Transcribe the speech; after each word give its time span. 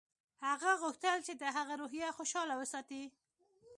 هغه 0.47 0.71
غوښتل 0.81 1.17
چې 1.27 1.33
د 1.41 1.43
هغه 1.57 1.73
روحیه 1.81 2.09
خوشحاله 2.17 2.53
وساتي 2.57 3.03